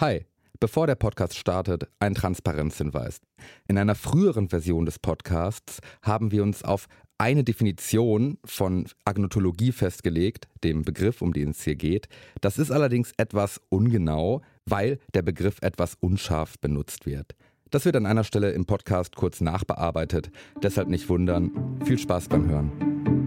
Hi, 0.00 0.24
bevor 0.60 0.86
der 0.86 0.94
Podcast 0.94 1.36
startet, 1.36 1.86
ein 1.98 2.14
Transparenzhinweis. 2.14 3.20
In 3.68 3.76
einer 3.76 3.94
früheren 3.94 4.48
Version 4.48 4.86
des 4.86 4.98
Podcasts 4.98 5.80
haben 6.00 6.32
wir 6.32 6.42
uns 6.42 6.64
auf 6.64 6.86
eine 7.18 7.44
Definition 7.44 8.38
von 8.42 8.86
Agnotologie 9.04 9.72
festgelegt, 9.72 10.48
dem 10.64 10.86
Begriff, 10.86 11.20
um 11.20 11.34
den 11.34 11.50
es 11.50 11.62
hier 11.64 11.76
geht. 11.76 12.08
Das 12.40 12.56
ist 12.56 12.70
allerdings 12.70 13.12
etwas 13.18 13.60
ungenau, 13.68 14.40
weil 14.64 15.00
der 15.12 15.20
Begriff 15.20 15.58
etwas 15.60 15.98
unscharf 16.00 16.58
benutzt 16.58 17.04
wird. 17.04 17.34
Das 17.68 17.84
wird 17.84 17.96
an 17.96 18.06
einer 18.06 18.24
Stelle 18.24 18.52
im 18.52 18.64
Podcast 18.64 19.16
kurz 19.16 19.42
nachbearbeitet, 19.42 20.30
deshalb 20.62 20.88
nicht 20.88 21.10
wundern. 21.10 21.78
Viel 21.84 21.98
Spaß 21.98 22.28
beim 22.28 22.48
Hören. 22.48 23.19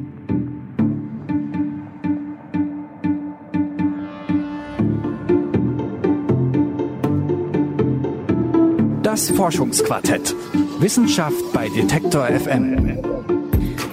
Das 9.14 9.30
Forschungsquartett. 9.30 10.34
Wissenschaft 10.80 11.54
bei 11.54 11.70
Detektor 11.70 12.26
FM. 12.26 12.98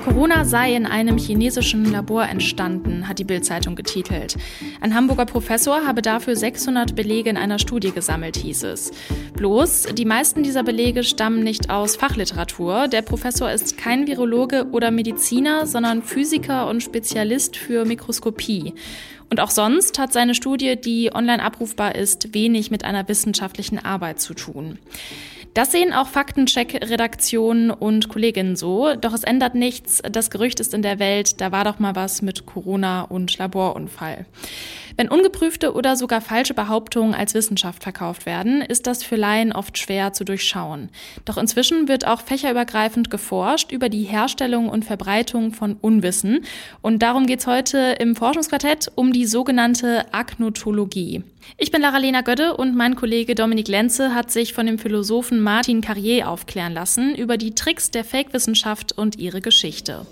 Corona 0.02 0.46
sei 0.46 0.74
in 0.74 0.86
einem 0.86 1.18
chinesischen 1.18 1.92
Labor 1.92 2.26
entstanden, 2.26 3.06
hat 3.06 3.18
die 3.18 3.24
Bild-Zeitung 3.24 3.76
getitelt. 3.76 4.38
Ein 4.80 4.94
Hamburger 4.94 5.26
Professor 5.26 5.86
habe 5.86 6.00
dafür 6.00 6.36
600 6.36 6.96
Belege 6.96 7.28
in 7.28 7.36
einer 7.36 7.58
Studie 7.58 7.92
gesammelt, 7.92 8.36
hieß 8.36 8.62
es. 8.62 8.92
Bloß, 9.34 9.88
die 9.92 10.06
meisten 10.06 10.42
dieser 10.42 10.62
Belege 10.62 11.04
stammen 11.04 11.42
nicht 11.42 11.68
aus 11.68 11.96
Fachliteratur. 11.96 12.88
Der 12.88 13.02
Professor 13.02 13.52
ist 13.52 13.76
kein 13.76 14.06
Virologe 14.06 14.68
oder 14.72 14.90
Mediziner, 14.90 15.66
sondern 15.66 16.02
Physiker 16.02 16.66
und 16.66 16.82
Spezialist 16.82 17.58
für 17.58 17.84
Mikroskopie. 17.84 18.72
Und 19.30 19.40
auch 19.40 19.50
sonst 19.50 19.98
hat 19.98 20.12
seine 20.12 20.34
Studie, 20.34 20.76
die 20.76 21.14
online 21.14 21.42
abrufbar 21.42 21.94
ist, 21.94 22.34
wenig 22.34 22.70
mit 22.70 22.84
einer 22.84 23.08
wissenschaftlichen 23.08 23.78
Arbeit 23.78 24.20
zu 24.20 24.34
tun. 24.34 24.78
Das 25.54 25.72
sehen 25.72 25.92
auch 25.92 26.06
Faktencheck-Redaktionen 26.06 27.70
und 27.72 28.08
Kolleginnen 28.08 28.54
so. 28.54 28.94
Doch 28.94 29.12
es 29.12 29.24
ändert 29.24 29.56
nichts. 29.56 30.00
Das 30.10 30.30
Gerücht 30.30 30.60
ist 30.60 30.74
in 30.74 30.82
der 30.82 31.00
Welt, 31.00 31.40
da 31.40 31.50
war 31.50 31.64
doch 31.64 31.80
mal 31.80 31.96
was 31.96 32.22
mit 32.22 32.46
Corona 32.46 33.02
und 33.02 33.36
Laborunfall. 33.38 34.26
Wenn 35.00 35.08
ungeprüfte 35.08 35.72
oder 35.72 35.96
sogar 35.96 36.20
falsche 36.20 36.52
Behauptungen 36.52 37.14
als 37.14 37.32
Wissenschaft 37.32 37.82
verkauft 37.84 38.26
werden, 38.26 38.60
ist 38.60 38.86
das 38.86 39.02
für 39.02 39.16
Laien 39.16 39.50
oft 39.50 39.78
schwer 39.78 40.12
zu 40.12 40.26
durchschauen. 40.26 40.90
Doch 41.24 41.38
inzwischen 41.38 41.88
wird 41.88 42.06
auch 42.06 42.20
fächerübergreifend 42.20 43.10
geforscht 43.10 43.72
über 43.72 43.88
die 43.88 44.02
Herstellung 44.02 44.68
und 44.68 44.84
Verbreitung 44.84 45.54
von 45.54 45.78
Unwissen. 45.80 46.44
Und 46.82 47.02
darum 47.02 47.24
geht 47.24 47.40
es 47.40 47.46
heute 47.46 47.96
im 47.98 48.14
Forschungsquartett 48.14 48.92
um 48.94 49.14
die 49.14 49.24
sogenannte 49.24 50.04
Agnotologie. 50.12 51.24
Ich 51.56 51.70
bin 51.70 51.80
Lara-Lena 51.80 52.20
Gödde 52.20 52.58
und 52.58 52.76
mein 52.76 52.94
Kollege 52.94 53.34
Dominik 53.34 53.68
Lenze 53.68 54.14
hat 54.14 54.30
sich 54.30 54.52
von 54.52 54.66
dem 54.66 54.78
Philosophen 54.78 55.40
Martin 55.40 55.80
Carrier 55.80 56.28
aufklären 56.28 56.74
lassen 56.74 57.14
über 57.14 57.38
die 57.38 57.54
Tricks 57.54 57.90
der 57.90 58.04
Fake-Wissenschaft 58.04 58.92
und 58.98 59.18
ihre 59.18 59.40
Geschichte. 59.40 60.04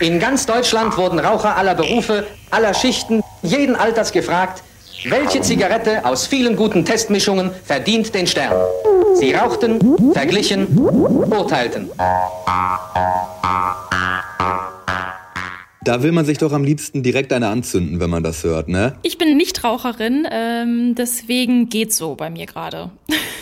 In 0.00 0.18
ganz 0.18 0.46
Deutschland 0.46 0.96
wurden 0.96 1.18
Raucher 1.18 1.58
aller 1.58 1.74
Berufe, 1.74 2.26
aller 2.50 2.72
Schichten, 2.72 3.22
jeden 3.42 3.76
Alters 3.76 4.12
gefragt, 4.12 4.62
welche 5.04 5.42
Zigarette 5.42 6.06
aus 6.06 6.26
vielen 6.26 6.56
guten 6.56 6.86
Testmischungen 6.86 7.50
verdient 7.64 8.14
den 8.14 8.26
Stern? 8.26 8.54
Sie 9.16 9.32
rauchten, 9.32 9.78
verglichen, 10.14 10.78
urteilten. 10.78 11.90
Da 15.82 16.02
will 16.02 16.12
man 16.12 16.24
sich 16.24 16.38
doch 16.38 16.52
am 16.52 16.64
liebsten 16.64 17.02
direkt 17.02 17.32
eine 17.32 17.48
anzünden, 17.48 18.00
wenn 18.00 18.10
man 18.10 18.22
das 18.22 18.44
hört, 18.44 18.68
ne? 18.68 18.96
Ich 19.02 19.18
bin 19.18 19.36
Nichtraucherin, 19.36 20.26
ähm, 20.30 20.94
deswegen 20.94 21.68
geht's 21.68 21.98
so 21.98 22.14
bei 22.14 22.30
mir 22.30 22.46
gerade. 22.46 22.90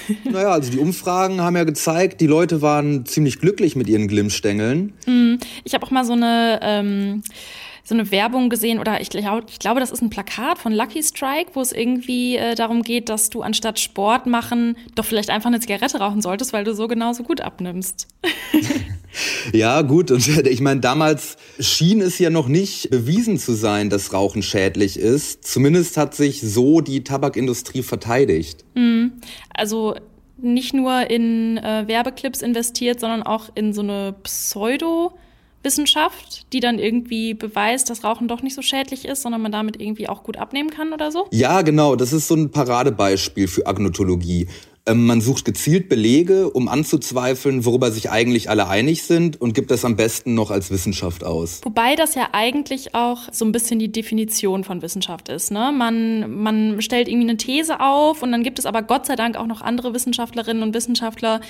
naja, 0.24 0.50
also 0.50 0.70
die 0.70 0.78
Umfragen 0.78 1.40
haben 1.40 1.56
ja 1.56 1.64
gezeigt, 1.64 2.20
die 2.20 2.26
Leute 2.26 2.62
waren 2.62 3.06
ziemlich 3.06 3.40
glücklich 3.40 3.76
mit 3.76 3.88
ihren 3.88 4.08
Glimmstängeln. 4.08 4.92
Mm, 5.06 5.36
ich 5.64 5.74
habe 5.74 5.84
auch 5.84 5.90
mal 5.90 6.04
so 6.04 6.14
eine 6.14 6.60
ähm, 6.62 7.22
so 7.88 7.94
eine 7.94 8.10
Werbung 8.10 8.50
gesehen 8.50 8.78
oder 8.78 9.00
ich, 9.00 9.08
glaub, 9.08 9.48
ich 9.48 9.58
glaube, 9.58 9.80
das 9.80 9.90
ist 9.90 10.02
ein 10.02 10.10
Plakat 10.10 10.58
von 10.58 10.72
Lucky 10.74 11.02
Strike, 11.02 11.52
wo 11.54 11.62
es 11.62 11.72
irgendwie 11.72 12.36
äh, 12.36 12.54
darum 12.54 12.82
geht, 12.82 13.08
dass 13.08 13.30
du 13.30 13.40
anstatt 13.40 13.80
Sport 13.80 14.26
machen 14.26 14.76
doch 14.94 15.06
vielleicht 15.06 15.30
einfach 15.30 15.48
eine 15.48 15.58
Zigarette 15.58 15.98
rauchen 15.98 16.20
solltest, 16.20 16.52
weil 16.52 16.64
du 16.64 16.74
so 16.74 16.86
genauso 16.86 17.22
gut 17.22 17.40
abnimmst. 17.40 18.06
ja, 19.52 19.82
gut. 19.82 20.10
Und 20.10 20.26
ich 20.46 20.60
meine, 20.60 20.80
damals 20.80 21.36
schien 21.58 22.00
es 22.00 22.18
ja 22.18 22.30
noch 22.30 22.48
nicht 22.48 22.90
bewiesen 22.90 23.38
zu 23.38 23.52
sein, 23.52 23.90
dass 23.90 24.12
Rauchen 24.12 24.42
schädlich 24.42 24.98
ist. 24.98 25.44
Zumindest 25.44 25.96
hat 25.96 26.14
sich 26.14 26.40
so 26.40 26.80
die 26.80 27.04
Tabakindustrie 27.04 27.82
verteidigt. 27.82 28.64
Mhm. 28.74 29.12
Also 29.54 29.94
nicht 30.40 30.74
nur 30.74 31.10
in 31.10 31.58
äh, 31.58 31.84
Werbeclips 31.86 32.42
investiert, 32.42 33.00
sondern 33.00 33.22
auch 33.22 33.50
in 33.54 33.72
so 33.72 33.82
eine 33.82 34.14
Pseudo- 34.22 35.12
Wissenschaft, 35.62 36.52
die 36.52 36.60
dann 36.60 36.78
irgendwie 36.78 37.34
beweist, 37.34 37.90
dass 37.90 38.04
Rauchen 38.04 38.28
doch 38.28 38.42
nicht 38.42 38.54
so 38.54 38.62
schädlich 38.62 39.04
ist, 39.04 39.22
sondern 39.22 39.42
man 39.42 39.52
damit 39.52 39.80
irgendwie 39.80 40.08
auch 40.08 40.22
gut 40.22 40.36
abnehmen 40.36 40.70
kann 40.70 40.92
oder 40.92 41.10
so? 41.10 41.26
Ja, 41.32 41.62
genau. 41.62 41.96
Das 41.96 42.12
ist 42.12 42.28
so 42.28 42.36
ein 42.36 42.50
Paradebeispiel 42.50 43.48
für 43.48 43.66
Agnotologie. 43.66 44.48
Ähm, 44.88 45.06
man 45.06 45.20
sucht 45.20 45.44
gezielt 45.44 45.88
Belege, 45.88 46.50
um 46.50 46.68
anzuzweifeln, 46.68 47.64
worüber 47.64 47.92
sich 47.92 48.10
eigentlich 48.10 48.48
alle 48.48 48.68
einig 48.68 49.02
sind 49.02 49.40
und 49.40 49.52
gibt 49.52 49.70
das 49.70 49.84
am 49.84 49.96
besten 49.96 50.34
noch 50.34 50.50
als 50.50 50.70
Wissenschaft 50.70 51.24
aus. 51.24 51.60
Wobei 51.62 51.94
das 51.94 52.14
ja 52.14 52.28
eigentlich 52.32 52.94
auch 52.94 53.28
so 53.30 53.44
ein 53.44 53.52
bisschen 53.52 53.78
die 53.78 53.92
Definition 53.92 54.64
von 54.64 54.80
Wissenschaft 54.80 55.28
ist. 55.28 55.50
Ne? 55.50 55.72
Man, 55.76 56.42
man 56.42 56.80
stellt 56.80 57.08
irgendwie 57.08 57.28
eine 57.28 57.36
These 57.36 57.80
auf 57.80 58.22
und 58.22 58.32
dann 58.32 58.42
gibt 58.42 58.58
es 58.58 58.64
aber 58.66 58.82
Gott 58.82 59.04
sei 59.04 59.14
Dank 59.14 59.36
auch 59.36 59.46
noch 59.46 59.60
andere 59.60 59.92
Wissenschaftlerinnen 59.92 60.62
und 60.62 60.74
Wissenschaftler, 60.74 61.40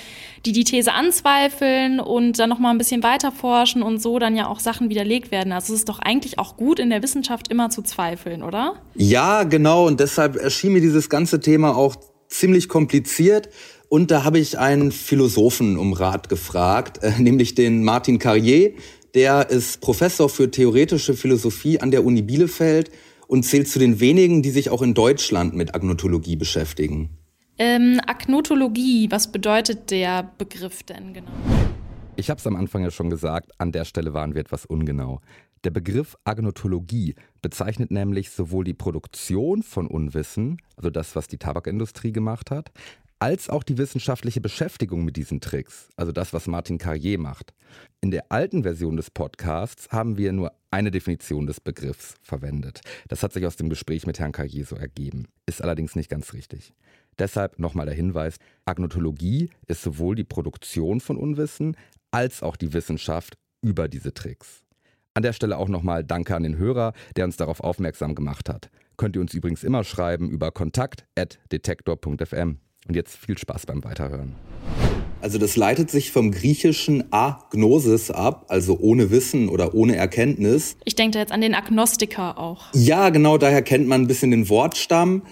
die 0.45 0.51
die 0.51 0.65
These 0.65 0.91
anzweifeln 0.93 2.01
und 2.01 2.39
dann 2.39 2.49
noch 2.49 2.59
mal 2.59 2.71
ein 2.71 2.77
bisschen 2.77 3.03
weiter 3.03 3.31
forschen 3.31 3.83
und 3.83 4.01
so 4.01 4.19
dann 4.19 4.35
ja 4.35 4.47
auch 4.47 4.59
Sachen 4.59 4.89
widerlegt 4.89 5.31
werden. 5.31 5.53
Also 5.53 5.73
es 5.73 5.79
ist 5.79 5.89
doch 5.89 5.99
eigentlich 5.99 6.39
auch 6.39 6.57
gut 6.57 6.79
in 6.79 6.89
der 6.89 7.01
Wissenschaft 7.01 7.47
immer 7.47 7.69
zu 7.69 7.83
zweifeln, 7.83 8.43
oder? 8.43 8.73
Ja, 8.95 9.43
genau. 9.43 9.87
Und 9.87 10.01
deshalb 10.01 10.35
erschien 10.35 10.73
mir 10.73 10.81
dieses 10.81 11.09
ganze 11.09 11.39
Thema 11.39 11.75
auch 11.75 11.95
ziemlich 12.29 12.69
kompliziert. 12.69 13.49
Und 13.89 14.11
da 14.11 14.23
habe 14.23 14.39
ich 14.39 14.57
einen 14.57 14.91
Philosophen 14.91 15.77
um 15.77 15.93
Rat 15.93 16.29
gefragt, 16.29 16.99
äh, 17.03 17.19
nämlich 17.19 17.55
den 17.55 17.83
Martin 17.83 18.19
Carrier. 18.19 18.73
Der 19.15 19.49
ist 19.49 19.81
Professor 19.81 20.29
für 20.29 20.51
theoretische 20.51 21.15
Philosophie 21.15 21.79
an 21.79 21.91
der 21.91 22.05
Uni 22.05 22.21
Bielefeld 22.21 22.91
und 23.27 23.43
zählt 23.43 23.67
zu 23.67 23.79
den 23.79 23.99
wenigen, 23.99 24.43
die 24.43 24.51
sich 24.51 24.69
auch 24.69 24.83
in 24.83 24.93
Deutschland 24.93 25.55
mit 25.55 25.73
Agnotologie 25.73 26.35
beschäftigen. 26.35 27.09
Ähm, 27.57 27.99
Agnotologie, 28.05 29.11
was 29.11 29.31
bedeutet 29.31 29.91
der 29.91 30.31
Begriff 30.37 30.83
denn 30.83 31.13
genau? 31.13 31.31
Ich 32.15 32.29
habe 32.29 32.37
es 32.37 32.47
am 32.47 32.55
Anfang 32.55 32.83
ja 32.83 32.91
schon 32.91 33.09
gesagt, 33.09 33.51
an 33.57 33.71
der 33.71 33.85
Stelle 33.85 34.13
waren 34.13 34.33
wir 34.33 34.41
etwas 34.41 34.65
ungenau. 34.65 35.21
Der 35.65 35.71
Begriff 35.71 36.15
Agnotologie 36.23 37.15
bezeichnet 37.41 37.91
nämlich 37.91 38.29
sowohl 38.29 38.63
die 38.63 38.73
Produktion 38.73 39.61
von 39.61 39.87
Unwissen, 39.87 40.61
also 40.77 40.89
das, 40.89 41.17
was 41.17 41.27
die 41.27 41.37
Tabakindustrie 41.37 42.13
gemacht 42.13 42.49
hat, 42.49 42.71
als 43.19 43.49
auch 43.49 43.63
die 43.63 43.77
wissenschaftliche 43.77 44.39
Beschäftigung 44.39 45.03
mit 45.03 45.17
diesen 45.17 45.41
Tricks, 45.41 45.89
also 45.97 46.13
das, 46.13 46.31
was 46.31 46.47
Martin 46.47 46.77
Carrier 46.77 47.19
macht. 47.19 47.53
In 47.99 48.11
der 48.11 48.31
alten 48.31 48.63
Version 48.63 48.95
des 48.95 49.11
Podcasts 49.11 49.89
haben 49.89 50.17
wir 50.17 50.31
nur 50.31 50.53
eine 50.71 50.91
Definition 50.91 51.45
des 51.45 51.59
Begriffs 51.59 52.15
verwendet. 52.21 52.79
Das 53.09 53.21
hat 53.21 53.33
sich 53.33 53.45
aus 53.45 53.57
dem 53.57 53.69
Gespräch 53.69 54.07
mit 54.07 54.19
Herrn 54.19 54.31
Carrier 54.31 54.65
so 54.65 54.77
ergeben, 54.77 55.27
ist 55.45 55.61
allerdings 55.61 55.97
nicht 55.97 56.09
ganz 56.09 56.31
richtig. 56.31 56.73
Deshalb 57.17 57.59
nochmal 57.59 57.87
der 57.87 57.95
Hinweis, 57.95 58.37
Agnotologie 58.63 59.49
ist 59.67 59.81
sowohl 59.81 60.15
die 60.15 60.23
Produktion 60.23 61.01
von 61.01 61.17
Unwissen 61.17 61.75
als 62.11 62.41
auch 62.41 62.55
die 62.55 62.71
Wissenschaft 62.71 63.37
über 63.61 63.89
diese 63.89 64.13
Tricks. 64.13 64.63
An 65.19 65.23
der 65.23 65.33
Stelle 65.33 65.57
auch 65.57 65.67
nochmal 65.67 66.05
Danke 66.05 66.33
an 66.33 66.43
den 66.43 66.57
Hörer, 66.57 66.93
der 67.17 67.25
uns 67.25 67.35
darauf 67.35 67.59
aufmerksam 67.59 68.15
gemacht 68.15 68.47
hat. 68.47 68.69
Könnt 68.95 69.17
ihr 69.17 69.21
uns 69.21 69.33
übrigens 69.33 69.65
immer 69.65 69.83
schreiben 69.83 70.29
über 70.29 70.53
kontakt.detektor.fm. 70.53 72.59
Und 72.87 72.95
jetzt 72.95 73.17
viel 73.17 73.37
Spaß 73.37 73.65
beim 73.65 73.83
Weiterhören. 73.83 74.35
Also 75.19 75.37
das 75.37 75.57
leitet 75.57 75.91
sich 75.91 76.13
vom 76.13 76.31
griechischen 76.31 77.11
Agnosis 77.11 78.11
ab, 78.11 78.45
also 78.47 78.79
ohne 78.79 79.11
Wissen 79.11 79.49
oder 79.49 79.73
ohne 79.73 79.97
Erkenntnis. 79.97 80.77
Ich 80.85 80.95
denke 80.95 81.15
da 81.15 81.19
jetzt 81.19 81.33
an 81.33 81.41
den 81.41 81.53
Agnostiker 81.53 82.37
auch. 82.37 82.67
Ja, 82.73 83.09
genau, 83.09 83.37
daher 83.37 83.61
kennt 83.61 83.89
man 83.89 84.03
ein 84.03 84.07
bisschen 84.07 84.31
den 84.31 84.47
Wortstamm. 84.47 85.23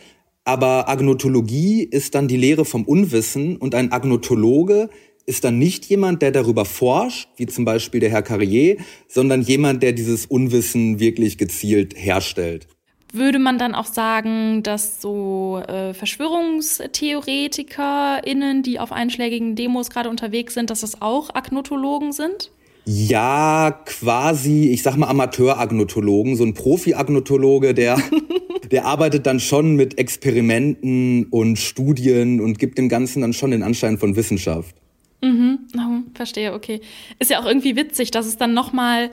Aber 0.44 0.90
Agnotologie 0.90 1.84
ist 1.84 2.14
dann 2.14 2.28
die 2.28 2.36
Lehre 2.36 2.66
vom 2.66 2.84
Unwissen 2.84 3.56
und 3.56 3.74
ein 3.74 3.94
Agnotologe 3.94 4.90
ist 5.28 5.44
dann 5.44 5.60
nicht 5.60 5.86
jemand, 5.86 6.24
der 6.24 6.32
darüber 6.32 6.66
forscht, 6.66 7.28
wie 7.36 7.46
zum 7.46 7.66
Beispiel 7.66 8.00
der 8.00 8.10
Herr 8.10 8.24
Carrier, 8.24 8.78
sondern 9.08 9.42
jemand, 9.42 9.84
der 9.84 9.92
dieses 9.92 10.26
Unwissen 10.26 11.02
wirklich 11.02 11.38
gezielt 11.38 11.94
herstellt. 11.96 12.66
Würde 13.14 13.40
man 13.40 13.58
dann 13.58 13.74
auch 13.76 13.86
sagen, 13.86 14.64
dass 14.64 15.02
so 15.02 15.62
äh, 15.68 15.94
VerschwörungstheoretikerInnen, 15.94 18.64
die 18.64 18.80
auf 18.80 18.94
einschlägigen 18.94 19.56
Demos 19.56 19.90
gerade 19.90 20.10
unterwegs 20.10 20.54
sind, 20.54 20.70
dass 20.70 20.80
das 20.82 21.02
auch 21.02 21.34
Agnotologen 21.36 22.12
sind? 22.14 22.52
Ja, 22.86 23.82
quasi, 23.86 24.70
ich 24.70 24.82
sag 24.82 24.96
mal 24.96 25.08
Amateur-Agnotologen, 25.08 26.38
so 26.38 26.46
ein 26.46 26.54
Profi-Agnotologe, 26.54 27.74
der, 27.74 27.98
der 28.72 28.86
arbeitet 28.86 29.26
dann 29.26 29.42
schon 29.42 29.76
mit 29.76 29.98
Experimenten 29.98 31.26
und 31.26 31.60
Studien 31.60 32.40
und 32.40 32.60
gibt 32.60 32.78
dem 32.78 32.88
Ganzen 32.88 33.20
dann 33.22 33.34
schon 33.34 33.52
den 33.52 33.64
Anschein 33.64 33.98
von 33.98 34.16
Wissenschaft. 34.16 34.74
Mhm, 35.22 35.60
oh, 35.76 36.12
verstehe, 36.14 36.54
okay. 36.54 36.82
Ist 37.20 37.32
ja 37.32 37.40
auch 37.40 37.46
irgendwie 37.46 37.76
witzig, 37.76 38.12
dass 38.12 38.26
es 38.28 38.38
dann 38.38 38.54
nochmal 38.54 39.10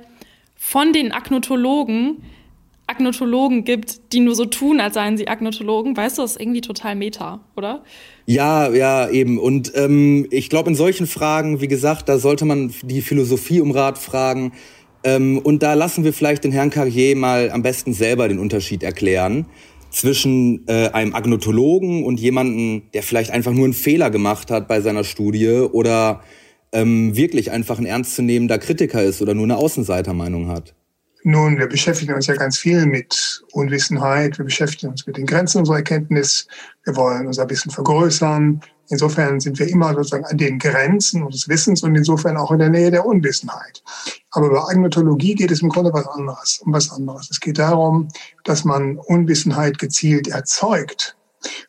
von 0.57 0.93
den 0.93 1.13
Agnotologen 1.13 2.23
Agnotologen 2.87 3.65
gibt, 3.65 4.13
die 4.13 4.21
nur 4.21 4.35
so 4.35 4.45
tun, 4.45 4.79
als 4.79 4.95
seien 4.95 5.17
sie 5.17 5.27
Agnotologen. 5.27 5.97
Weißt 5.97 6.19
du, 6.19 6.23
das 6.23 6.33
ist 6.33 6.41
irgendwie 6.41 6.61
total 6.61 6.97
meta, 6.97 7.41
oder? 7.57 7.83
Ja, 8.27 8.71
ja, 8.71 9.09
eben. 9.09 9.39
Und 9.39 9.73
ähm, 9.75 10.27
ich 10.31 10.51
glaube, 10.51 10.69
in 10.69 10.77
solchen 10.77 11.07
Fragen, 11.07 11.63
wie 11.63 11.69
gesagt, 11.69 12.09
da 12.09 12.19
sollte 12.19 12.45
man 12.45 12.75
die 12.83 13.01
Philosophie 13.01 13.61
um 13.61 13.71
Rat 13.71 13.97
fragen. 13.97 14.53
Ähm, 15.03 15.39
und 15.39 15.63
da 15.63 15.73
lassen 15.73 16.05
wir 16.05 16.13
vielleicht 16.13 16.45
den 16.45 16.53
Herrn 16.53 16.71
Carrier 16.71 17.17
mal 17.17 17.51
am 17.51 17.63
besten 17.63 17.95
selber 17.95 18.29
den 18.29 18.39
Unterschied 18.39 18.83
erklären 18.83 19.47
zwischen 19.95 20.67
äh, 20.67 20.89
einem 20.89 21.15
Agnotologen 21.15 22.05
und 22.05 22.19
jemanden, 22.19 22.91
der 22.93 23.05
vielleicht 23.05 23.31
einfach 23.31 23.53
nur 23.53 23.65
einen 23.65 23.75
Fehler 23.75 24.11
gemacht 24.11 24.51
hat 24.51 24.67
bei 24.67 24.81
seiner 24.81 25.05
Studie 25.05 25.69
oder 25.71 26.23
ähm, 26.73 27.17
wirklich 27.17 27.53
einfach 27.53 27.79
ein 27.79 27.87
ernstzunehmender 27.87 28.59
Kritiker 28.59 29.03
ist 29.03 29.23
oder 29.23 29.35
nur 29.35 29.45
eine 29.45 29.57
Außenseitermeinung 29.57 30.49
hat. 30.49 30.75
Nun, 31.23 31.59
wir 31.59 31.69
beschäftigen 31.69 32.13
uns 32.13 32.27
ja 32.27 32.35
ganz 32.35 32.59
viel 32.59 32.85
mit 32.87 33.45
Unwissenheit, 33.53 34.37
wir 34.37 34.45
beschäftigen 34.45 34.91
uns 34.91 35.07
mit 35.07 35.17
den 35.17 35.27
Grenzen 35.27 35.59
unserer 35.59 35.77
Erkenntnis, 35.77 36.49
wir 36.83 36.97
wollen 36.97 37.29
unser 37.29 37.49
Wissen 37.49 37.71
vergrößern. 37.71 38.61
Insofern 38.89 39.41
sind 39.41 39.59
wir 39.59 39.69
immer 39.69 39.95
sozusagen 39.95 40.27
an 40.27 40.39
den 40.39 40.59
Grenzen 40.59 41.23
unseres 41.23 41.49
Wissens 41.49 41.83
und 41.83 41.95
insofern 41.95 42.37
auch 42.37 42.51
in 42.51 42.59
der 42.59 42.69
Nähe 42.69 42.91
der 42.91 43.07
Unwissenheit. 43.07 43.83
Aber 44.31 44.51
bei 44.51 44.61
Agnotologie 44.61 45.35
geht 45.35 45.51
es 45.51 45.63
im 45.63 45.71
Grunde 45.71 45.93
was 45.93 46.07
anderes, 46.07 46.61
um 46.65 46.73
was 46.73 46.91
anderes. 46.91 47.29
Es 47.31 47.41
geht 47.41 47.59
darum, 47.59 48.09
dass 48.45 48.65
man 48.65 48.99
Unwissenheit 48.99 49.79
gezielt 49.79 50.29
erzeugt. 50.29 51.17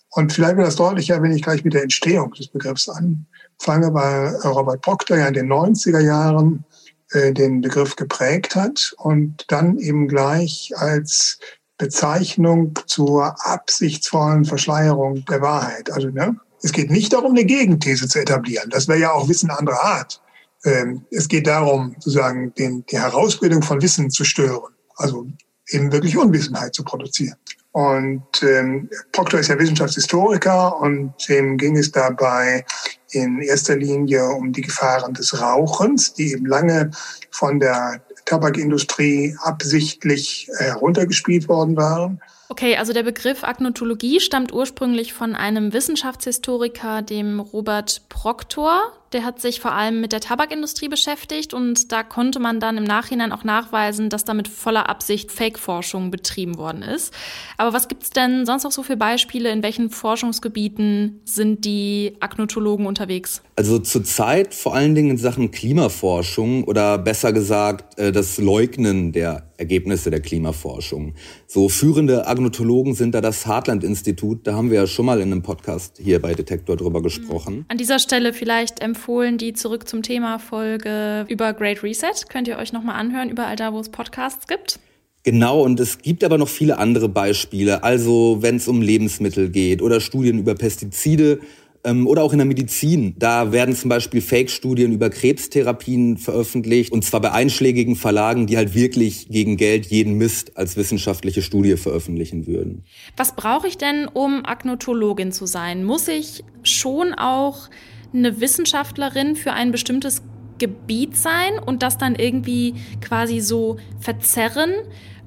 Und 0.09 0.33
vielleicht 0.33 0.57
wird 0.57 0.67
das 0.67 0.77
deutlicher, 0.77 1.21
wenn 1.21 1.31
ich 1.31 1.41
gleich 1.41 1.63
mit 1.63 1.73
der 1.73 1.83
Entstehung 1.83 2.31
des 2.31 2.47
Begriffs 2.47 2.89
anfange, 2.89 3.93
weil 3.93 4.35
Robert 4.45 4.81
Proctor 4.81 5.17
ja 5.17 5.27
in 5.27 5.33
den 5.33 5.51
90er 5.51 5.99
Jahren 5.99 6.65
äh, 7.11 7.33
den 7.33 7.61
Begriff 7.61 7.95
geprägt 7.95 8.55
hat 8.55 8.93
und 8.97 9.45
dann 9.49 9.77
eben 9.77 10.07
gleich 10.07 10.71
als 10.75 11.39
Bezeichnung 11.77 12.73
zur 12.87 13.35
absichtsvollen 13.45 14.45
Verschleierung 14.45 15.25
der 15.25 15.41
Wahrheit. 15.41 15.91
Also 15.91 16.09
ne, 16.09 16.37
es 16.65 16.71
geht 16.71 16.89
nicht 16.89 17.13
darum, 17.13 17.33
eine 17.33 17.45
Gegenthese 17.45 18.07
zu 18.07 18.19
etablieren. 18.19 18.71
Das 18.71 18.87
wäre 18.87 18.99
ja 18.99 19.11
auch 19.11 19.29
Wissen 19.29 19.51
anderer 19.51 19.83
Art. 19.83 20.19
Ähm, 20.63 21.05
es 21.11 21.27
geht 21.27 21.45
darum, 21.45 21.95
sozusagen 21.99 22.55
den, 22.55 22.83
die 22.87 22.97
Herausbildung 22.97 23.61
von 23.61 23.83
Wissen 23.83 24.09
zu 24.09 24.23
stören. 24.23 24.73
Also 24.95 25.27
eben 25.69 25.91
wirklich 25.91 26.17
Unwissenheit 26.17 26.73
zu 26.73 26.83
produzieren. 26.83 27.35
Und 27.71 28.41
ähm, 28.41 28.89
Proctor 29.11 29.41
ist 29.41 29.49
ja 29.49 29.59
Wissenschaftshistoriker 29.59 30.79
und 30.79 31.13
dem 31.29 31.57
ging 31.57 31.77
es 31.77 31.91
dabei 31.91 32.65
in 33.11 33.41
erster 33.41 33.75
Linie 33.75 34.27
um 34.29 34.51
die 34.51 34.61
Gefahren 34.61 35.13
des 35.13 35.39
Rauchens, 35.39 36.15
die 36.15 36.31
eben 36.31 36.47
lange 36.47 36.89
von 37.29 37.59
der 37.59 38.01
Tabakindustrie 38.25 39.37
absichtlich 39.43 40.49
heruntergespielt 40.57 41.47
worden 41.47 41.77
waren. 41.77 42.19
Okay, 42.47 42.75
also 42.75 42.93
der 42.93 43.01
Begriff 43.01 43.43
Agnotologie 43.43 44.19
stammt 44.19 44.53
ursprünglich 44.53 45.13
von 45.13 45.35
einem 45.35 45.73
Wissenschaftshistoriker, 45.73 47.01
dem 47.01 47.39
Robert 47.39 48.03
Proctor. 48.07 48.81
Der 49.13 49.25
hat 49.25 49.41
sich 49.41 49.61
vor 49.61 49.71
allem 49.71 50.01
mit 50.01 50.11
der 50.11 50.19
Tabakindustrie 50.19 50.87
beschäftigt 50.87 51.53
und 51.53 51.91
da 51.91 52.03
konnte 52.03 52.39
man 52.39 52.59
dann 52.59 52.77
im 52.77 52.83
Nachhinein 52.83 53.31
auch 53.31 53.43
nachweisen, 53.43 54.09
dass 54.09 54.25
da 54.25 54.33
mit 54.33 54.47
voller 54.47 54.89
Absicht 54.89 55.31
Fake-Forschung 55.31 56.11
betrieben 56.11 56.57
worden 56.57 56.83
ist. 56.83 57.13
Aber 57.57 57.73
was 57.73 57.87
gibt's 57.87 58.09
denn 58.11 58.45
sonst 58.45 58.63
noch 58.63 58.71
so 58.71 58.83
für 58.83 58.97
Beispiele? 58.97 59.49
In 59.51 59.63
welchen 59.63 59.89
Forschungsgebieten 59.89 61.21
sind 61.23 61.65
die 61.65 62.15
Agnotologen 62.19 62.85
unterwegs? 62.85 63.41
Also 63.55 63.79
zurzeit 63.79 64.53
vor 64.53 64.75
allen 64.75 64.93
Dingen 64.93 65.11
in 65.11 65.17
Sachen 65.17 65.49
Klimaforschung 65.49 66.63
oder 66.65 66.97
besser 66.97 67.31
gesagt 67.31 67.97
äh, 67.97 68.11
das 68.11 68.37
Leugnen 68.37 69.13
der 69.13 69.49
Ergebnisse 69.57 70.09
der 70.11 70.19
Klimaforschung. 70.19 71.13
So 71.47 71.69
führende 71.69 72.27
Agnotologen 72.27 72.93
sind 72.93 73.15
da 73.15 73.21
das 73.21 73.45
Hartland-Institut. 73.45 74.45
Da 74.47 74.53
haben 74.53 74.71
wir 74.71 74.79
ja 74.79 74.87
schon 74.87 75.05
mal 75.05 75.21
in 75.21 75.31
einem 75.31 75.41
Podcast 75.41 75.99
hier 76.01 76.21
bei 76.21 76.33
Detektor 76.33 76.75
drüber 76.77 77.01
gesprochen. 77.01 77.65
An 77.67 77.77
dieser 77.77 77.99
Stelle 77.99 78.33
vielleicht 78.33 78.81
empfohlen 78.81 79.37
die 79.37 79.53
Zurück 79.53 79.87
zum 79.87 80.03
Thema 80.03 80.39
Folge 80.39 81.25
über 81.29 81.53
Great 81.53 81.83
Reset. 81.83 82.27
Könnt 82.29 82.47
ihr 82.47 82.57
euch 82.57 82.73
nochmal 82.73 82.95
anhören, 82.95 83.29
überall 83.29 83.55
da, 83.55 83.73
wo 83.73 83.79
es 83.79 83.89
Podcasts 83.89 84.47
gibt. 84.47 84.79
Genau, 85.25 85.63
und 85.63 85.79
es 85.79 85.97
gibt 85.97 86.23
aber 86.23 86.37
noch 86.37 86.47
viele 86.47 86.77
andere 86.77 87.09
Beispiele. 87.09 87.83
Also 87.83 88.37
wenn 88.41 88.57
es 88.57 88.67
um 88.67 88.83
Lebensmittel 88.83 89.49
geht 89.49 89.81
oder 89.81 89.99
Studien 89.99 90.37
über 90.37 90.53
Pestizide 90.53 91.39
ähm, 91.85 92.07
oder 92.07 92.23
auch 92.23 92.33
in 92.33 92.39
der 92.39 92.47
Medizin. 92.47 93.15
Da 93.17 93.51
werden 93.51 93.75
zum 93.75 93.89
Beispiel 93.89 94.21
Fake-Studien 94.21 94.91
über 94.91 95.09
Krebstherapien 95.09 96.17
veröffentlicht 96.17 96.91
und 96.91 97.05
zwar 97.05 97.21
bei 97.21 97.31
einschlägigen 97.31 97.95
Verlagen, 97.95 98.47
die 98.47 98.57
halt 98.57 98.73
wirklich 98.75 99.29
gegen 99.29 99.55
Geld 99.55 99.85
jeden 99.85 100.17
Mist 100.17 100.57
als 100.57 100.75
wissenschaftliche 100.75 101.41
Studie 101.41 101.77
veröffentlichen 101.77 102.47
würden. 102.47 102.83
Was 103.15 103.35
brauche 103.35 103.67
ich 103.67 103.77
denn, 103.77 104.07
um 104.07 104.45
Agnotologin 104.45 105.31
zu 105.31 105.45
sein? 105.45 105.85
Muss 105.85 106.07
ich 106.07 106.43
schon 106.63 107.13
auch 107.13 107.69
eine 108.13 108.41
Wissenschaftlerin 108.41 109.35
für 109.35 109.53
ein 109.53 109.71
bestimmtes 109.71 110.21
Gebiet 110.57 111.17
sein 111.17 111.59
und 111.65 111.83
das 111.83 111.97
dann 111.97 112.15
irgendwie 112.15 112.75
quasi 113.01 113.41
so 113.41 113.77
verzerren? 113.99 114.71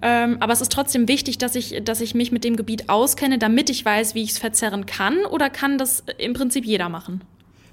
Ähm, 0.00 0.36
aber 0.40 0.52
es 0.52 0.60
ist 0.60 0.72
trotzdem 0.72 1.08
wichtig, 1.08 1.38
dass 1.38 1.54
ich, 1.54 1.82
dass 1.84 2.00
ich 2.00 2.14
mich 2.14 2.32
mit 2.32 2.44
dem 2.44 2.56
Gebiet 2.56 2.88
auskenne, 2.88 3.38
damit 3.38 3.70
ich 3.70 3.84
weiß, 3.84 4.14
wie 4.14 4.22
ich 4.22 4.30
es 4.30 4.38
verzerren 4.38 4.86
kann. 4.86 5.24
Oder 5.24 5.50
kann 5.50 5.78
das 5.78 6.04
im 6.18 6.34
Prinzip 6.34 6.64
jeder 6.64 6.88
machen? 6.88 7.22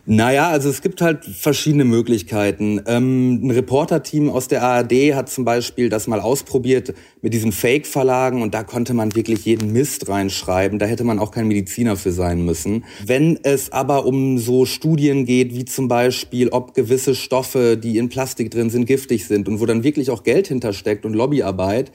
Naja, 0.08 0.50
also 0.50 0.70
es 0.70 0.84
gibt 0.84 1.02
halt 1.02 1.26
verschiedene 1.26 1.84
Möglichkeiten. 1.84 2.80
Ähm, 2.86 3.44
ein 3.44 3.50
Reporterteam 3.50 4.30
aus 4.30 4.48
der 4.48 4.62
ARD 4.62 5.16
hat 5.16 5.30
zum 5.30 5.46
Beispiel 5.46 5.90
das 5.90 6.06
mal 6.06 6.20
ausprobiert 6.20 6.94
mit 7.24 7.34
diesen 7.34 7.52
Fake-Verlagen 7.52 8.44
und 8.44 8.54
da 8.54 8.64
konnte 8.64 8.94
man 8.94 9.16
wirklich 9.16 9.46
jeden 9.46 9.74
Mist 9.74 10.08
reinschreiben. 10.08 10.78
Da 10.78 10.86
hätte 10.86 11.04
man 11.04 11.18
auch 11.18 11.32
kein 11.32 11.48
Mediziner 11.48 11.98
für 11.98 12.12
sein 12.12 12.46
müssen. 12.46 12.86
Wenn 13.04 13.40
es 13.42 13.72
aber 13.72 14.06
um 14.06 14.38
so 14.38 14.66
Studien 14.66 15.26
geht, 15.26 15.56
wie 15.56 15.66
zum 15.66 15.88
Beispiel, 15.88 16.50
ob 16.50 16.76
gewisse 16.76 17.16
Stoffe, 17.16 17.76
die 17.76 17.98
in 17.98 18.08
Plastik 18.08 18.52
drin 18.52 18.70
sind, 18.70 18.86
giftig 18.86 19.26
sind 19.26 19.48
und 19.48 19.60
wo 19.60 19.66
dann 19.66 19.84
wirklich 19.84 20.12
auch 20.12 20.22
Geld 20.22 20.48
hintersteckt 20.48 21.06
und 21.06 21.16
Lobbyarbeit, 21.16 21.92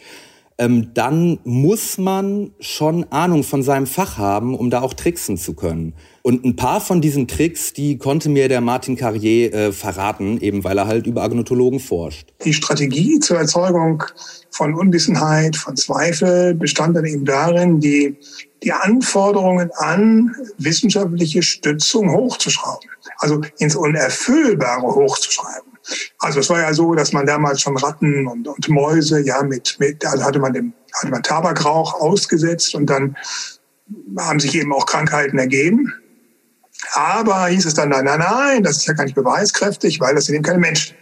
ähm, 0.60 0.92
dann 0.92 1.40
muss 1.44 1.96
man 1.96 2.52
schon 2.60 3.06
Ahnung 3.10 3.44
von 3.44 3.62
seinem 3.62 3.86
Fach 3.86 4.18
haben, 4.18 4.54
um 4.54 4.68
da 4.68 4.82
auch 4.82 4.92
tricksen 4.92 5.38
zu 5.38 5.54
können. 5.54 5.94
Und 6.22 6.44
ein 6.44 6.54
paar 6.54 6.82
von 6.82 7.00
diesen 7.00 7.26
Tricks, 7.26 7.72
die 7.72 7.96
konnte 7.96 8.28
mir 8.28 8.48
der 8.48 8.60
Martin 8.60 8.94
Carrier 8.94 9.54
äh, 9.54 9.72
verraten, 9.72 10.38
eben 10.38 10.62
weil 10.62 10.76
er 10.76 10.86
halt 10.86 11.06
über 11.06 11.22
Agnotologen 11.22 11.80
forscht. 11.80 12.34
Die 12.44 12.52
Strategie 12.52 13.18
zur 13.20 13.38
Erzeugung 13.38 14.04
von 14.50 14.74
Unwissenheit, 14.74 15.56
von 15.56 15.76
Zweifel 15.76 16.54
bestand 16.54 16.94
dann 16.94 17.06
eben 17.06 17.24
darin, 17.24 17.80
die, 17.80 18.18
die 18.62 18.72
Anforderungen 18.72 19.70
an 19.76 20.34
wissenschaftliche 20.58 21.42
Stützung 21.42 22.12
hochzuschrauben. 22.12 22.90
Also 23.16 23.40
ins 23.58 23.76
Unerfüllbare 23.76 24.82
hochzuschreiben. 24.82 25.69
Also 26.18 26.40
es 26.40 26.50
war 26.50 26.60
ja 26.60 26.72
so, 26.72 26.94
dass 26.94 27.12
man 27.12 27.26
damals 27.26 27.60
schon 27.60 27.76
Ratten 27.76 28.26
und, 28.26 28.46
und 28.46 28.68
Mäuse, 28.68 29.20
ja, 29.20 29.42
mit, 29.42 29.76
mit, 29.78 30.04
also 30.04 30.24
hatte 30.24 30.38
man 30.38 30.52
dem, 30.52 30.72
hatte 30.94 31.10
man 31.10 31.22
Tabakrauch 31.22 31.94
ausgesetzt 31.94 32.74
und 32.74 32.86
dann 32.86 33.16
haben 34.18 34.40
sich 34.40 34.54
eben 34.54 34.72
auch 34.72 34.86
Krankheiten 34.86 35.38
ergeben. 35.38 35.92
Aber 36.94 37.48
hieß 37.48 37.66
es 37.66 37.74
dann, 37.74 37.90
nein, 37.90 38.04
nein, 38.04 38.20
nein, 38.20 38.62
das 38.62 38.78
ist 38.78 38.86
ja 38.86 38.94
gar 38.94 39.04
nicht 39.04 39.14
beweiskräftig, 39.14 40.00
weil 40.00 40.14
das 40.14 40.26
sind 40.26 40.36
eben 40.36 40.44
keine 40.44 40.58
Menschen. 40.58 40.96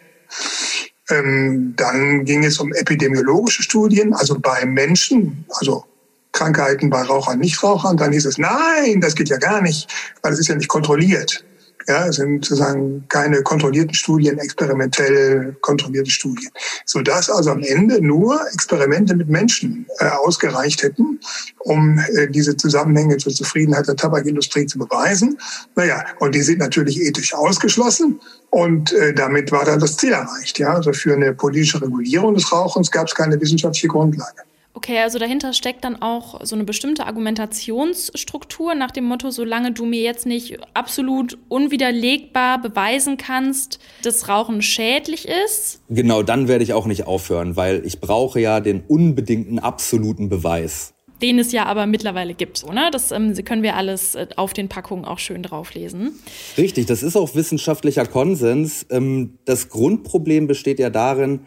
Ähm, 1.11 1.75
dann 1.77 2.25
ging 2.25 2.45
es 2.45 2.59
um 2.59 2.73
epidemiologische 2.73 3.63
Studien, 3.63 4.13
also 4.13 4.39
bei 4.39 4.65
Menschen, 4.67 5.45
also 5.59 5.85
Krankheiten 6.33 6.91
bei 6.91 7.03
Rauchern, 7.03 7.39
Nichtrauchern. 7.39 7.97
Dann 7.97 8.13
hieß 8.13 8.27
es, 8.27 8.39
nein, 8.39 9.01
das 9.01 9.15
geht 9.15 9.29
ja 9.29 9.39
gar 9.39 9.63
nicht, 9.63 9.89
weil 10.23 10.33
es 10.33 10.39
ist 10.39 10.49
ja 10.49 10.55
nicht 10.55 10.69
kontrolliert. 10.69 11.45
Ja, 11.89 12.07
es 12.07 12.17
sind 12.17 12.45
sozusagen 12.45 13.07
keine 13.09 13.43
kontrollierten 13.43 13.95
Studien, 13.95 14.39
experimentell 14.39 15.57
kontrollierte 15.63 16.11
Studien. 16.11 16.51
Sodass 16.85 17.31
also 17.31 17.51
am 17.51 17.63
Ende 17.63 18.05
nur 18.05 18.39
Experimente 18.53 19.17
mit 19.17 19.31
Menschen 19.31 19.87
äh, 19.99 20.05
ausgereicht 20.09 20.83
hätten, 20.83 21.19
um 21.61 21.99
äh, 21.99 22.29
diese 22.29 22.55
Zusammenhänge 22.59 23.17
zur 23.17 23.33
Zufriedenheit 23.33 23.89
der 23.89 23.97
Tabakindustrie 23.97 24.67
zu 24.67 24.79
beweisen. 24.79 25.39
Naja, 25.77 26.05
und 26.21 26.35
die 26.35 26.43
sind 26.43 26.59
natürlich 26.59 27.01
ethisch 27.01 27.33
ausgeschlossen. 27.33 28.21
Und 28.51 28.93
äh, 28.93 29.15
damit 29.15 29.51
war 29.51 29.65
dann 29.65 29.81
das 29.81 29.97
Ziel 29.97 30.13
erreicht. 30.13 30.59
Ja? 30.59 30.75
Also 30.75 30.93
für 30.93 31.15
eine 31.15 31.33
politische 31.33 31.81
Regulierung 31.81 32.35
des 32.35 32.53
Rauchens 32.53 32.91
gab 32.91 33.07
es 33.09 33.15
keine 33.15 33.41
wissenschaftliche 33.41 33.89
Grundlage. 33.89 34.43
Okay, 34.79 34.99
also 35.01 35.19
dahinter 35.19 35.55
steckt 35.55 35.83
dann 35.83 36.01
auch 36.03 36.39
so 36.45 36.55
eine 36.55 36.63
bestimmte 36.63 37.05
Argumentationsstruktur 37.05 38.77
nach 38.77 38.93
dem 38.93 39.07
Motto, 39.07 39.33
solange 39.33 39.73
du 39.73 39.85
mir 39.85 40.03
jetzt 40.03 40.25
nicht 40.25 40.57
absolut 40.73 41.37
unwiderlegbar 41.49 42.63
beweisen 42.63 43.17
kannst, 43.17 43.81
dass 44.05 44.29
Rauchen 44.29 44.63
schädlich 44.63 45.27
ist. 45.27 45.81
Genau, 45.89 46.23
dann 46.23 46.47
werde 46.47 46.63
ich 46.63 46.75
auch 46.75 46.87
nicht 46.87 47.09
aufhören, 47.09 47.57
weil 47.57 47.85
ich 47.85 48.01
brauche 48.01 48.39
ja 48.39 48.61
den 48.61 48.85
unbedingten 48.87 49.59
absoluten 49.59 50.29
Beweis. 50.29 50.95
Den 51.21 51.41
es 51.41 51.51
ja 51.51 51.67
aber 51.67 51.87
mittlerweile 51.87 52.35
gibt, 52.35 52.59
so, 52.59 52.71
ne? 52.71 52.91
Das 52.93 53.11
ähm, 53.11 53.35
können 53.45 53.65
wir 53.65 53.75
alles 53.75 54.15
äh, 54.15 54.29
auf 54.37 54.53
den 54.53 54.69
Packungen 54.69 55.05
auch 55.05 55.19
schön 55.19 55.43
drauflesen. 55.43 56.13
Richtig, 56.57 56.87
das 56.87 57.03
ist 57.03 57.17
auch 57.17 57.35
wissenschaftlicher 57.35 58.07
Konsens. 58.07 58.87
Ähm, 58.91 59.41
das 59.45 59.71
Grundproblem 59.71 60.47
besteht 60.47 60.79
ja 60.79 60.89
darin, 60.89 61.41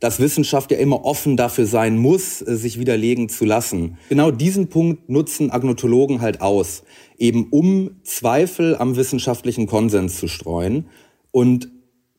dass 0.00 0.20
Wissenschaft 0.20 0.70
ja 0.70 0.78
immer 0.78 1.04
offen 1.04 1.36
dafür 1.36 1.66
sein 1.66 1.96
muss, 1.96 2.42
äh, 2.42 2.56
sich 2.56 2.78
widerlegen 2.78 3.28
zu 3.28 3.44
lassen. 3.44 3.98
Genau 4.08 4.30
diesen 4.30 4.68
Punkt 4.68 5.08
nutzen 5.08 5.50
Agnotologen 5.50 6.20
halt 6.20 6.40
aus, 6.40 6.82
eben 7.18 7.48
um 7.50 8.00
Zweifel 8.04 8.76
am 8.76 8.96
wissenschaftlichen 8.96 9.66
Konsens 9.66 10.18
zu 10.18 10.28
streuen. 10.28 10.88
Und 11.30 11.70